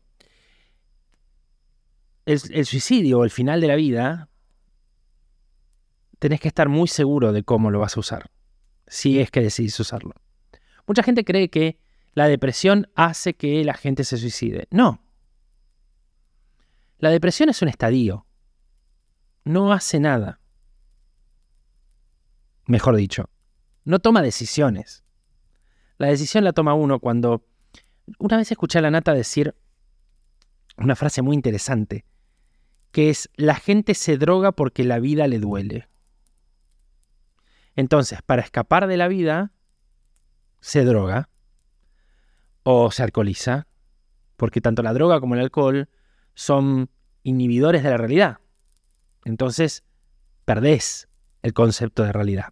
El, 2.25 2.41
el 2.51 2.65
suicidio 2.65 3.19
o 3.19 3.23
el 3.23 3.29
final 3.29 3.61
de 3.61 3.67
la 3.67 3.75
vida, 3.75 4.29
tenés 6.19 6.39
que 6.39 6.47
estar 6.47 6.69
muy 6.69 6.87
seguro 6.87 7.31
de 7.31 7.43
cómo 7.43 7.71
lo 7.71 7.79
vas 7.79 7.97
a 7.97 7.99
usar, 7.99 8.31
si 8.87 9.19
es 9.19 9.31
que 9.31 9.41
decidís 9.41 9.79
usarlo. 9.79 10.13
Mucha 10.85 11.03
gente 11.03 11.23
cree 11.23 11.49
que 11.49 11.79
la 12.13 12.27
depresión 12.27 12.89
hace 12.95 13.35
que 13.35 13.63
la 13.63 13.73
gente 13.73 14.03
se 14.03 14.17
suicide. 14.17 14.67
No. 14.71 15.01
La 16.99 17.09
depresión 17.09 17.49
es 17.49 17.61
un 17.61 17.67
estadio. 17.67 18.25
No 19.43 19.71
hace 19.71 19.99
nada 19.99 20.39
mejor 22.67 22.95
dicho, 22.95 23.29
no 23.85 23.99
toma 23.99 24.21
decisiones. 24.21 25.03
La 25.97 26.07
decisión 26.07 26.43
la 26.43 26.53
toma 26.53 26.73
uno 26.73 26.99
cuando... 26.99 27.45
Una 28.19 28.37
vez 28.37 28.51
escuché 28.51 28.79
a 28.79 28.81
la 28.81 28.91
nata 28.91 29.13
decir 29.13 29.55
una 30.77 30.95
frase 30.95 31.21
muy 31.21 31.35
interesante, 31.35 32.05
que 32.91 33.09
es, 33.09 33.29
la 33.35 33.55
gente 33.55 33.95
se 33.95 34.17
droga 34.17 34.51
porque 34.51 34.83
la 34.83 34.99
vida 34.99 35.27
le 35.27 35.39
duele. 35.39 35.89
Entonces, 37.77 38.21
para 38.23 38.41
escapar 38.41 38.87
de 38.87 38.97
la 38.97 39.07
vida, 39.07 39.51
se 40.59 40.83
droga 40.83 41.29
o 42.63 42.91
se 42.91 43.03
alcoholiza, 43.03 43.67
porque 44.35 44.61
tanto 44.61 44.81
la 44.81 44.93
droga 44.93 45.19
como 45.21 45.35
el 45.35 45.41
alcohol 45.41 45.87
son 46.33 46.89
inhibidores 47.21 47.83
de 47.83 47.91
la 47.91 47.97
realidad. 47.97 48.39
Entonces, 49.25 49.83
perdés 50.43 51.07
el 51.43 51.53
concepto 51.53 52.03
de 52.03 52.11
realidad. 52.11 52.51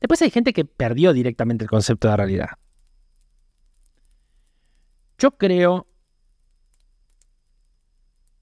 Después 0.00 0.20
hay 0.20 0.30
gente 0.30 0.52
que 0.52 0.66
perdió 0.66 1.14
directamente 1.14 1.64
el 1.64 1.70
concepto 1.70 2.08
de 2.08 2.16
realidad. 2.18 2.50
Yo 5.16 5.38
creo 5.38 5.88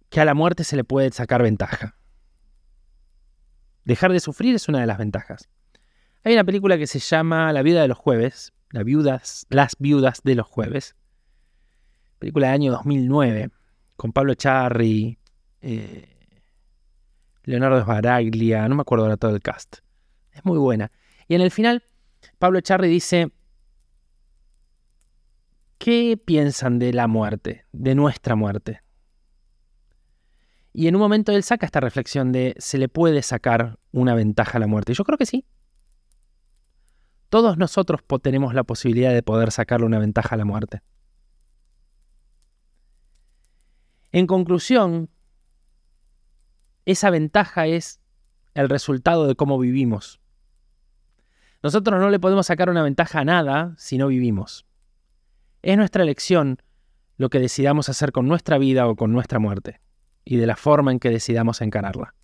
que 0.08 0.20
a 0.20 0.24
la 0.24 0.34
muerte 0.34 0.64
se 0.64 0.74
le 0.74 0.82
puede 0.82 1.12
sacar 1.12 1.40
ventaja. 1.40 1.96
Dejar 3.84 4.12
de 4.12 4.20
sufrir 4.20 4.54
es 4.54 4.68
una 4.68 4.80
de 4.80 4.86
las 4.86 4.98
ventajas. 4.98 5.48
Hay 6.24 6.34
una 6.34 6.44
película 6.44 6.78
que 6.78 6.86
se 6.86 6.98
llama 7.00 7.52
La 7.52 7.62
viuda 7.62 7.82
de 7.82 7.88
los 7.88 7.98
jueves, 7.98 8.52
viudas, 8.70 9.46
Las 9.48 9.74
viudas 9.78 10.20
de 10.22 10.34
los 10.36 10.46
jueves. 10.46 10.94
Película 12.18 12.48
del 12.48 12.54
año 12.54 12.72
2009, 12.72 13.50
con 13.96 14.12
Pablo 14.12 14.34
Charri, 14.34 15.18
eh, 15.60 16.12
Leonardo 17.44 17.82
Sbaraglia, 17.82 18.68
no 18.68 18.76
me 18.76 18.82
acuerdo 18.82 19.04
ahora 19.04 19.16
todo 19.16 19.34
el 19.34 19.42
cast. 19.42 19.78
Es 20.32 20.44
muy 20.44 20.58
buena. 20.58 20.92
Y 21.28 21.34
en 21.34 21.40
el 21.40 21.50
final, 21.50 21.82
Pablo 22.38 22.58
Echarri 22.58 22.88
dice, 22.88 23.32
¿qué 25.78 26.16
piensan 26.16 26.78
de 26.78 26.92
la 26.92 27.06
muerte, 27.06 27.66
de 27.72 27.94
nuestra 27.94 28.36
muerte? 28.36 28.82
Y 30.72 30.88
en 30.88 30.96
un 30.96 31.00
momento 31.00 31.32
él 31.32 31.42
saca 31.42 31.66
esta 31.66 31.80
reflexión 31.80 32.32
de, 32.32 32.54
¿se 32.58 32.78
le 32.78 32.88
puede 32.88 33.22
sacar 33.22 33.78
una 33.92 34.14
ventaja 34.14 34.56
a 34.56 34.60
la 34.60 34.66
muerte? 34.66 34.92
Y 34.92 34.94
yo 34.94 35.04
creo 35.04 35.18
que 35.18 35.26
sí. 35.26 35.44
Todos 37.28 37.58
nosotros 37.58 38.00
tenemos 38.22 38.54
la 38.54 38.64
posibilidad 38.64 39.12
de 39.12 39.22
poder 39.22 39.52
sacarle 39.52 39.86
una 39.86 39.98
ventaja 39.98 40.34
a 40.34 40.38
la 40.38 40.44
muerte. 40.44 40.82
En 44.12 44.26
conclusión, 44.26 45.08
esa 46.84 47.10
ventaja 47.10 47.66
es 47.66 48.00
el 48.54 48.68
resultado 48.68 49.26
de 49.26 49.34
cómo 49.34 49.58
vivimos. 49.58 50.20
Nosotros 51.62 52.00
no 52.00 52.10
le 52.10 52.18
podemos 52.18 52.46
sacar 52.46 52.68
una 52.68 52.82
ventaja 52.82 53.20
a 53.20 53.24
nada 53.24 53.74
si 53.78 53.96
no 53.96 54.08
vivimos. 54.08 54.66
Es 55.62 55.76
nuestra 55.76 56.02
elección 56.02 56.58
lo 57.16 57.30
que 57.30 57.38
decidamos 57.38 57.88
hacer 57.88 58.12
con 58.12 58.26
nuestra 58.26 58.58
vida 58.58 58.88
o 58.88 58.96
con 58.96 59.12
nuestra 59.12 59.38
muerte, 59.38 59.80
y 60.24 60.36
de 60.36 60.46
la 60.46 60.56
forma 60.56 60.92
en 60.92 60.98
que 60.98 61.10
decidamos 61.10 61.60
encararla. 61.60 62.14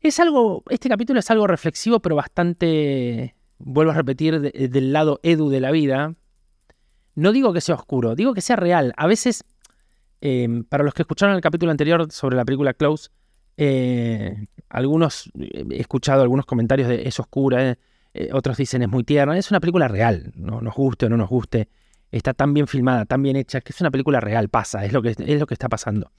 Es 0.00 0.20
algo, 0.20 0.62
este 0.68 0.88
capítulo 0.88 1.20
es 1.20 1.30
algo 1.30 1.46
reflexivo, 1.46 2.00
pero 2.00 2.16
bastante, 2.16 3.34
vuelvo 3.58 3.92
a 3.92 3.94
repetir, 3.94 4.40
del 4.40 4.92
lado 4.92 5.20
edu 5.22 5.48
de 5.48 5.60
la 5.60 5.70
vida. 5.70 6.14
No 7.14 7.32
digo 7.32 7.52
que 7.52 7.60
sea 7.60 7.74
oscuro, 7.74 8.14
digo 8.14 8.34
que 8.34 8.40
sea 8.40 8.56
real. 8.56 8.92
A 8.96 9.06
veces, 9.06 9.44
eh, 10.20 10.62
para 10.68 10.84
los 10.84 10.94
que 10.94 11.02
escucharon 11.02 11.34
el 11.34 11.40
capítulo 11.40 11.72
anterior 11.72 12.10
sobre 12.12 12.36
la 12.36 12.44
película 12.44 12.74
Close, 12.74 13.10
eh, 13.56 14.46
algunos, 14.68 15.30
eh, 15.38 15.64
he 15.70 15.80
escuchado 15.80 16.22
algunos 16.22 16.46
comentarios 16.46 16.88
de 16.88 17.08
es 17.08 17.18
oscura, 17.18 17.78
eh, 18.14 18.30
otros 18.32 18.56
dicen 18.56 18.82
es 18.82 18.88
muy 18.88 19.04
tierna. 19.04 19.36
Es 19.36 19.50
una 19.50 19.60
película 19.60 19.88
real, 19.88 20.32
no 20.36 20.60
nos 20.60 20.74
guste 20.74 21.06
o 21.06 21.08
no 21.08 21.16
nos 21.16 21.28
guste. 21.28 21.68
Está 22.16 22.32
tan 22.32 22.54
bien 22.54 22.66
filmada, 22.66 23.04
tan 23.04 23.22
bien 23.22 23.36
hecha, 23.36 23.60
que 23.60 23.72
es 23.72 23.80
una 23.82 23.90
película 23.90 24.20
real, 24.20 24.48
pasa, 24.48 24.84
es 24.86 24.92
lo 24.94 25.02
que, 25.02 25.10
es 25.10 25.40
lo 25.40 25.46
que 25.46 25.52
está 25.52 25.68
pasando. 25.68 26.10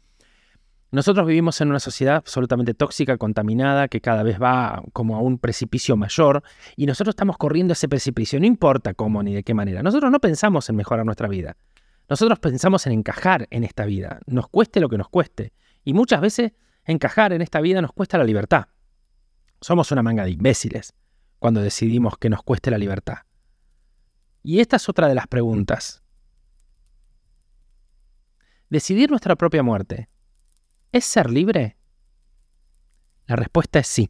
Nosotros 0.92 1.26
vivimos 1.26 1.60
en 1.60 1.70
una 1.70 1.80
sociedad 1.80 2.18
absolutamente 2.18 2.76
tóxica, 2.76 3.18
contaminada, 3.18 3.88
que 3.88 4.00
cada 4.00 4.22
vez 4.22 4.40
va 4.40 4.84
como 4.94 5.16
a 5.16 5.22
un 5.22 5.40
precipicio 5.40 5.98
mayor, 5.98 6.44
y 6.76 6.86
nosotros 6.86 7.14
estamos 7.14 7.38
corriendo 7.38 7.74
ese 7.74 7.90
precipicio, 7.90 8.40
no 8.40 8.46
importa 8.46 8.94
cómo 8.94 9.24
ni 9.24 9.34
de 9.34 9.42
qué 9.42 9.56
manera. 9.56 9.82
Nosotros 9.82 10.12
no 10.12 10.20
pensamos 10.20 10.70
en 10.70 10.76
mejorar 10.76 11.04
nuestra 11.04 11.28
vida. 11.28 11.58
Nosotros 12.08 12.38
pensamos 12.38 12.86
en 12.86 12.94
encajar 12.94 13.48
en 13.50 13.64
esta 13.64 13.86
vida, 13.86 14.20
nos 14.28 14.48
cueste 14.50 14.80
lo 14.80 14.90
que 14.90 15.00
nos 15.00 15.10
cueste. 15.10 15.52
Y 15.84 15.94
muchas 15.94 16.22
veces 16.22 16.52
encajar 16.86 17.34
en 17.34 17.42
esta 17.42 17.60
vida 17.60 17.82
nos 17.82 17.92
cuesta 17.92 18.20
la 18.20 18.24
libertad. 18.24 18.68
Somos 19.62 19.92
una 19.92 20.04
manga 20.04 20.26
de 20.26 20.32
imbéciles 20.32 20.94
cuando 21.40 21.62
decidimos 21.62 22.20
que 22.20 22.30
nos 22.30 22.44
cueste 22.44 22.70
la 22.70 22.78
libertad. 22.78 23.27
Y 24.48 24.62
esta 24.62 24.78
es 24.78 24.88
otra 24.88 25.10
de 25.10 25.14
las 25.14 25.28
preguntas. 25.28 26.02
¿Decidir 28.70 29.10
nuestra 29.10 29.36
propia 29.36 29.62
muerte 29.62 30.08
es 30.94 31.04
ser 31.04 31.30
libre? 31.30 31.76
La 33.26 33.36
respuesta 33.36 33.80
es 33.80 33.88
sí. 33.88 34.10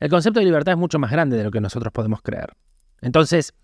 El 0.00 0.10
concepto 0.10 0.38
de 0.38 0.44
libertad 0.44 0.72
es 0.74 0.78
mucho 0.78 0.98
más 0.98 1.10
grande 1.10 1.38
de 1.38 1.44
lo 1.44 1.50
que 1.50 1.62
nosotros 1.62 1.90
podemos 1.90 2.20
creer. 2.20 2.54
Entonces, 3.00 3.54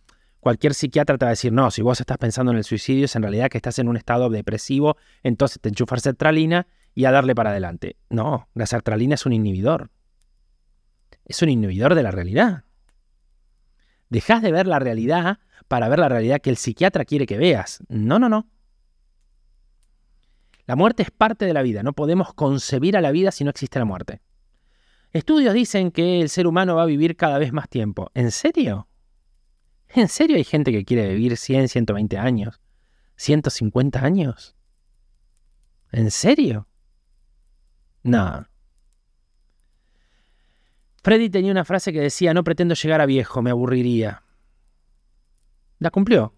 Cualquier 0.41 0.73
psiquiatra 0.75 1.17
te 1.17 1.25
va 1.25 1.31
a 1.31 1.31
decir, 1.31 1.53
no, 1.53 1.71
si 1.71 1.81
vos 1.81 2.01
estás 2.01 2.19
pensando 2.19 2.53
en 2.53 2.59
el 2.59 2.65
suicidio 2.65 3.07
es 3.07 3.17
en 3.17 3.23
realidad 3.23 3.49
que 3.49 3.57
estás 3.57 3.79
en 3.79 3.89
un 3.89 3.97
estado 3.97 4.29
depresivo, 4.29 4.99
entonces 5.23 5.59
te 5.59 5.71
enchufas 5.71 6.03
sertralina 6.03 6.67
y 6.95 7.07
a 7.07 7.11
darle 7.11 7.35
para 7.35 7.49
adelante. 7.49 7.97
No, 8.11 8.49
la 8.53 8.67
sertralina 8.67 9.15
es 9.15 9.25
un 9.25 9.33
inhibidor. 9.33 9.91
Es 11.25 11.41
un 11.41 11.49
inhibidor 11.49 11.95
de 11.95 12.03
la 12.03 12.11
realidad. 12.11 12.65
Dejas 14.15 14.43
de 14.43 14.53
ver 14.53 14.69
la 14.69 14.79
realidad 14.79 15.41
para 15.67 15.89
ver 15.89 15.99
la 15.99 16.09
realidad 16.09 16.41
que 16.41 16.49
el 16.49 16.57
psiquiatra 16.57 17.05
quiere 17.05 17.27
que 17.27 17.37
veas. 17.37 17.83
No, 17.89 18.21
no, 18.21 18.29
no. 18.29 18.49
La 20.67 20.77
muerte 20.77 21.03
es 21.03 21.11
parte 21.11 21.47
de 21.47 21.53
la 21.53 21.63
vida. 21.63 21.83
No 21.83 21.95
podemos 21.95 22.33
concebir 22.33 22.97
a 22.97 23.01
la 23.01 23.11
vida 23.11 23.33
si 23.33 23.43
no 23.43 23.51
existe 23.51 23.81
la 23.81 23.85
muerte. 23.85 24.21
Estudios 25.13 25.53
dicen 25.53 25.91
que 25.91 26.21
el 26.21 26.29
ser 26.29 26.47
humano 26.47 26.77
va 26.77 26.85
a 26.85 26.87
vivir 26.87 27.17
cada 27.17 27.39
vez 27.39 27.53
más 27.53 27.69
tiempo. 27.69 28.13
¿En 28.15 28.31
serio? 28.31 28.87
¿En 29.89 30.07
serio 30.07 30.37
hay 30.37 30.45
gente 30.45 30.71
que 30.71 30.85
quiere 30.85 31.09
vivir 31.09 31.37
100, 31.37 31.69
120 31.69 32.17
años? 32.17 32.61
¿150 33.19 34.01
años? 34.01 34.55
¿En 35.91 36.13
serio? 36.13 36.69
No. 38.05 38.47
Freddy 41.05 41.29
tenía 41.29 41.53
una 41.53 41.67
frase 41.67 41.93
que 41.93 42.01
decía, 42.01 42.33
no 42.33 42.45
pretendo 42.45 42.75
llegar 42.75 43.03
a 43.03 43.07
viejo, 43.07 43.43
me 43.43 43.51
aburriría. 43.51 44.23
La 45.79 45.91
cumplió. 45.91 46.35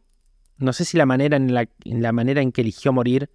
No 0.58 0.72
sé 0.72 0.84
si 0.84 0.96
la 0.96 1.06
manera 1.06 1.36
en, 1.36 1.54
la, 1.54 2.12
manera 2.12 2.40
en 2.42 2.50
que 2.50 2.62
eligió 2.62 2.92
morir 2.92 3.30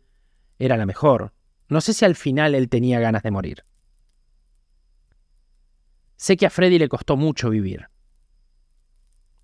era 0.60 0.76
la 0.76 0.86
mejor. 0.86 1.32
No 1.70 1.80
sé 1.80 1.94
si 1.94 2.04
al 2.04 2.16
final 2.16 2.54
él 2.54 2.68
tenía 2.68 3.00
ganas 3.00 3.24
de 3.24 3.32
morir. 3.32 3.64
Sé 6.18 6.36
que 6.36 6.48
a 6.48 6.50
Freddy 6.50 6.78
le 6.78 6.90
costó 6.90 7.16
mucho 7.16 7.50
vivir. 7.50 7.88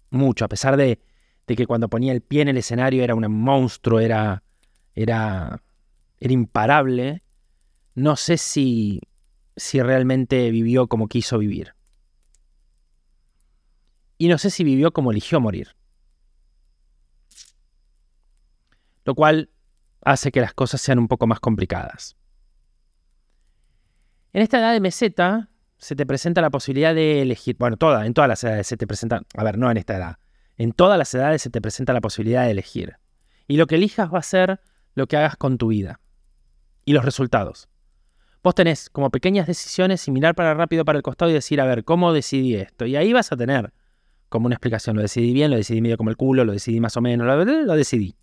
Mucho, 0.09 0.43
a 0.43 0.49
pesar 0.49 0.75
de, 0.75 0.99
de 1.47 1.55
que 1.55 1.65
cuando 1.65 1.89
ponía 1.89 2.11
el 2.11 2.19
pie 2.19 2.41
en 2.41 2.49
el 2.49 2.57
escenario 2.57 3.01
era 3.01 3.15
un 3.15 3.31
monstruo, 3.31 4.01
era, 4.01 4.43
era, 4.93 5.63
era 6.19 6.33
imparable. 6.33 7.23
No 7.95 8.17
sé 8.17 8.35
si, 8.35 8.99
si 9.55 9.81
realmente 9.81 10.51
vivió 10.51 10.87
como 10.87 11.07
quiso 11.07 11.37
vivir. 11.37 11.76
Y 14.17 14.27
no 14.27 14.37
sé 14.37 14.49
si 14.49 14.63
vivió 14.63 14.91
como 14.91 15.11
eligió 15.11 15.39
morir. 15.39 15.75
Lo 19.05 19.15
cual 19.15 19.49
hace 20.01 20.31
que 20.31 20.41
las 20.41 20.53
cosas 20.53 20.81
sean 20.81 20.99
un 20.99 21.07
poco 21.07 21.27
más 21.27 21.39
complicadas. 21.39 22.15
En 24.33 24.41
esta 24.41 24.59
edad 24.59 24.73
de 24.73 24.79
meseta 24.79 25.49
se 25.77 25.95
te 25.95 26.05
presenta 26.05 26.41
la 26.41 26.49
posibilidad 26.49 26.93
de 26.93 27.21
elegir, 27.21 27.55
bueno, 27.59 27.77
toda, 27.77 28.05
en 28.05 28.13
todas 28.13 28.27
las 28.27 28.43
edades 28.43 28.67
se 28.67 28.77
te 28.77 28.87
presenta, 28.87 29.21
a 29.35 29.43
ver, 29.43 29.57
no 29.57 29.69
en 29.69 29.77
esta 29.77 29.95
edad, 29.95 30.17
en 30.57 30.71
todas 30.71 30.97
las 30.97 31.13
edades 31.13 31.41
se 31.41 31.49
te 31.49 31.61
presenta 31.61 31.93
la 31.93 32.01
posibilidad 32.01 32.45
de 32.45 32.51
elegir. 32.51 32.97
Y 33.47 33.57
lo 33.57 33.67
que 33.67 33.75
elijas 33.75 34.13
va 34.13 34.19
a 34.19 34.23
ser 34.23 34.59
lo 34.95 35.07
que 35.07 35.17
hagas 35.17 35.37
con 35.37 35.57
tu 35.57 35.67
vida 35.67 35.99
y 36.83 36.93
los 36.93 37.05
resultados. 37.05 37.69
Vos 38.43 38.55
tenés 38.55 38.89
como 38.89 39.09
pequeñas 39.09 39.47
decisiones 39.47 40.07
y 40.07 40.11
mirar 40.11 40.35
para 40.35 40.53
rápido 40.53 40.85
para 40.85 40.97
el 40.97 41.03
costado 41.03 41.31
y 41.31 41.33
decir, 41.33 41.59
a 41.61 41.65
ver, 41.65 41.83
¿cómo 41.83 42.13
decidí 42.13 42.55
esto? 42.55 42.85
Y 42.85 42.95
ahí 42.95 43.13
vas 43.13 43.31
a 43.31 43.37
tener 43.37 43.73
como 44.29 44.47
una 44.47 44.55
explicación, 44.55 44.95
lo 44.95 45.01
decidí 45.01 45.33
bien, 45.33 45.51
lo 45.51 45.57
decidí 45.57 45.81
medio 45.81 45.97
como 45.97 46.09
el 46.09 46.17
culo, 46.17 46.43
lo 46.43 46.53
decidí 46.53 46.79
más 46.79 46.97
o 46.97 47.01
menos, 47.01 47.27
lo, 47.27 47.75
decidí. 47.75 48.15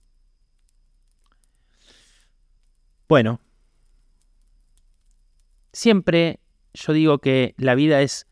Bueno, 3.09 3.41
siempre 5.73 6.41
yo 6.73 6.93
digo 6.93 7.19
que 7.19 7.55
la 7.57 7.75
vida 7.75 8.03
es 8.03 8.27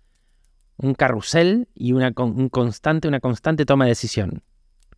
un 0.76 0.94
carrusel 0.94 1.68
y 1.74 1.92
una, 1.92 2.12
un 2.16 2.48
constante, 2.48 3.08
una 3.08 3.20
constante 3.20 3.64
toma 3.64 3.84
de 3.84 3.90
decisión. 3.90 4.42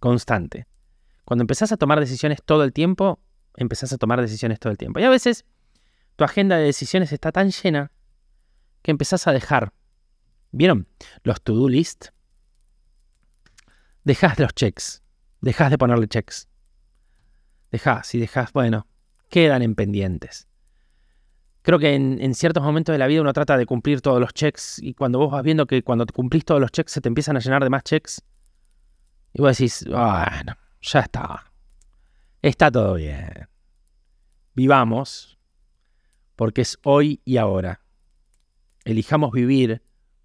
Constante. 0.01 0.67
Cuando 1.25 1.43
empezás 1.43 1.73
a 1.73 1.77
tomar 1.77 2.01
decisiones 2.01 2.43
todo 2.45 2.65
el 2.65 2.73
tiempo, 2.73 3.21
empezás 3.57 3.93
a 3.93 3.99
tomar 3.99 4.21
decisiones 4.21 4.59
todo 4.59 4.71
el 4.71 4.79
tiempo. 4.79 5.01
Y 5.01 5.05
a 5.05 5.11
veces 5.11 5.45
tu 6.17 6.25
agenda 6.25 6.57
de 6.57 6.65
decisiones 6.65 7.13
está 7.13 7.33
tan 7.33 7.51
llena 7.51 7.91
que 8.83 8.91
empezás 8.91 9.27
a 9.27 9.33
dejar. 9.33 9.73
¿Vieron? 10.53 10.87
Los 11.23 11.43
to-do 11.43 11.69
list. 11.69 12.14
Dejas 14.05 14.39
los 14.39 14.55
checks. 14.55 15.03
Dejas 15.41 15.71
de 15.71 15.79
ponerle 15.79 16.07
checks. 16.07 16.49
Dejas 17.71 18.15
y 18.15 18.21
dejas, 18.21 18.53
bueno, 18.53 18.87
quedan 19.31 19.63
en 19.63 19.75
pendientes. 19.75 20.47
Creo 21.63 21.79
que 21.79 21.95
en, 21.95 22.35
ciertos 22.35 22.63
momentos 22.63 22.93
de 22.93 22.99
la 22.99 23.07
vida 23.07 23.23
uno 23.23 23.33
trata 23.33 23.57
de 23.57 23.65
cumplir 23.65 24.03
todos 24.03 24.21
los 24.21 24.35
checks 24.35 24.79
y 24.81 24.93
cuando 24.93 25.19
vos 25.19 25.33
vas 25.33 25.43
viendo 25.43 25.67
que 25.67 25.83
cuando 25.83 26.05
cumplís 26.07 26.45
todos 26.45 26.61
los 26.61 26.71
checks 26.71 26.93
se 26.93 27.01
te 27.01 27.09
empiezan 27.09 27.39
a 27.39 27.41
llenar 27.41 27.65
de 27.65 27.71
más 27.71 27.83
checks 27.83 28.23
y 29.33 29.41
vos 29.41 29.57
decís, 29.57 29.85
bueno, 29.89 30.57
ya 30.83 31.01
está. 31.01 31.51
Está 32.43 32.71
todo 32.71 32.95
bien. 32.95 33.49
Vivamos 34.55 35.39
porque 36.37 36.61
es 36.61 36.79
hoy 36.85 37.23
y 37.25 37.39
ahora. 37.39 37.81
Elijamos 38.85 39.33
vivir 39.33 39.83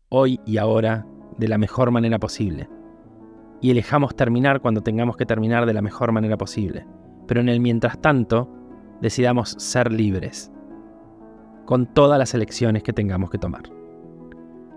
hoy 0.10 0.42
y 0.46 0.58
ahora 0.58 1.06
de 1.38 1.48
la 1.48 1.58
mejor 1.58 1.92
manera 1.92 2.20
posible. 2.20 2.68
Y 3.62 3.72
elijamos 3.72 4.16
terminar 4.16 4.62
cuando 4.62 4.82
tengamos 4.82 5.18
que 5.18 5.26
terminar 5.26 5.66
de 5.66 5.74
la 5.74 5.82
mejor 5.82 6.12
manera 6.12 6.38
posible. 6.38 6.86
Pero 7.28 7.42
en 7.42 7.50
el 7.50 7.60
mientras 7.60 8.00
tanto, 8.00 8.50
decidamos 9.02 9.56
ser 9.58 9.92
libres, 9.92 10.52
con 11.66 11.86
todas 11.86 12.18
las 12.18 12.34
elecciones 12.34 12.84
que 12.84 12.94
tengamos 12.94 13.30
que 13.30 13.38
tomar. 13.38 13.64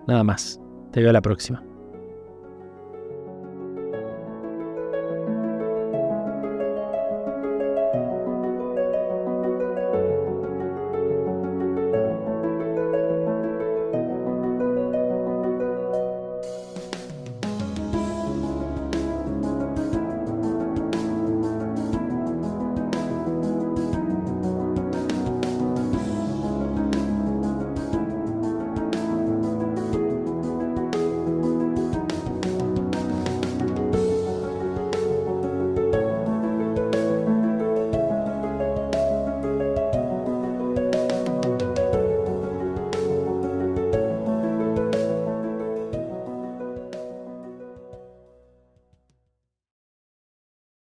Nada 0.07 0.25
más, 0.25 0.61
te 0.91 1.01
veo 1.01 1.13
la 1.13 1.23
próxima. 1.23 1.63